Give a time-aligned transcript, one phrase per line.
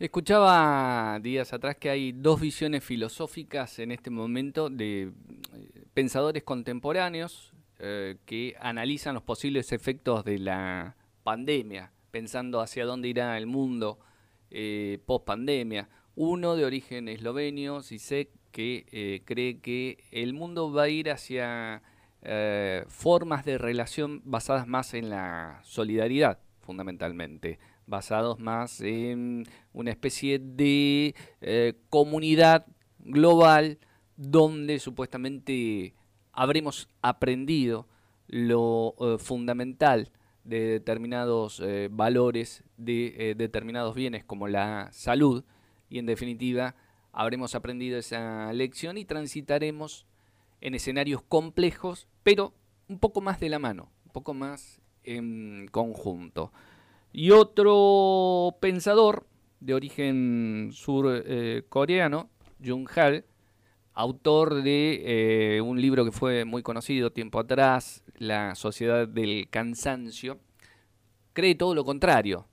[0.00, 5.12] Escuchaba días atrás que hay dos visiones filosóficas en este momento de eh,
[5.94, 13.38] pensadores contemporáneos eh, que analizan los posibles efectos de la pandemia, pensando hacia dónde irá
[13.38, 14.00] el mundo
[14.50, 15.88] eh, post pandemia.
[16.22, 21.80] Uno de origen eslovenio, Sisek, que cree que el mundo va a ir hacia
[22.88, 27.58] formas de relación basadas más en la solidaridad, fundamentalmente
[27.90, 32.64] basados más en una especie de eh, comunidad
[33.00, 33.78] global
[34.16, 35.94] donde supuestamente
[36.32, 37.88] habremos aprendido
[38.28, 40.10] lo eh, fundamental
[40.44, 45.44] de determinados eh, valores, de determinados bienes como la salud
[45.90, 46.74] y en definitiva
[47.12, 50.06] habremos aprendido esa lección y transitaremos
[50.62, 52.54] en escenarios complejos, pero
[52.88, 56.52] un poco más de la mano, un poco más en conjunto.
[57.12, 59.26] Y otro pensador
[59.58, 62.30] de origen surcoreano,
[62.64, 63.24] Jung Hal,
[63.94, 70.38] autor de eh, un libro que fue muy conocido tiempo atrás, La Sociedad del Cansancio,
[71.32, 72.46] cree todo lo contrario.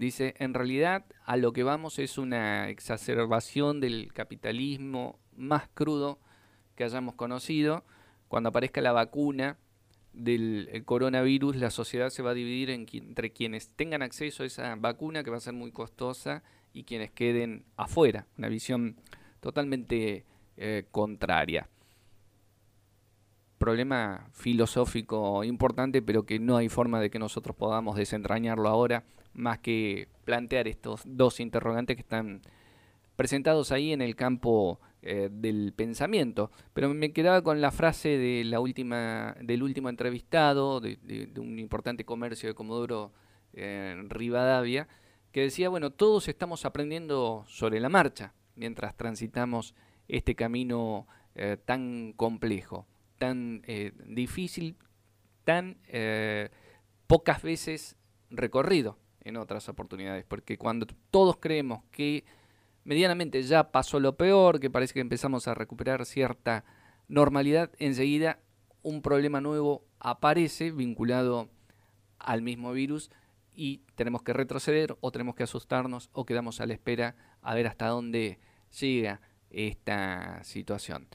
[0.00, 6.18] Dice, en realidad a lo que vamos es una exacerbación del capitalismo más crudo
[6.74, 7.84] que hayamos conocido.
[8.28, 9.58] Cuando aparezca la vacuna,
[10.14, 15.22] del coronavirus, la sociedad se va a dividir entre quienes tengan acceso a esa vacuna,
[15.22, 18.26] que va a ser muy costosa, y quienes queden afuera.
[18.38, 18.96] Una visión
[19.40, 20.24] totalmente
[20.56, 21.68] eh, contraria.
[23.58, 29.58] Problema filosófico importante, pero que no hay forma de que nosotros podamos desentrañarlo ahora, más
[29.58, 32.42] que plantear estos dos interrogantes que están
[33.16, 36.50] presentados ahí en el campo eh, del pensamiento.
[36.72, 42.04] Pero me quedaba con la frase de la última, del último entrevistado, de, un importante
[42.04, 43.12] comercio de Comodoro
[43.52, 44.88] en Rivadavia,
[45.32, 49.74] que decía, bueno, todos estamos aprendiendo sobre la marcha mientras transitamos
[50.08, 52.86] este camino eh, tan complejo,
[53.18, 54.76] tan eh, difícil,
[55.44, 55.76] tan
[57.06, 57.96] pocas veces
[58.30, 62.24] recorrido en otras oportunidades, porque cuando todos creemos que
[62.84, 66.64] medianamente ya pasó lo peor, que parece que empezamos a recuperar cierta
[67.08, 68.38] normalidad, enseguida
[68.82, 71.48] un problema nuevo aparece vinculado
[72.18, 73.10] al mismo virus
[73.54, 77.66] y tenemos que retroceder o tenemos que asustarnos o quedamos a la espera a ver
[77.66, 78.38] hasta dónde
[78.80, 79.20] llega
[79.50, 81.08] esta situación.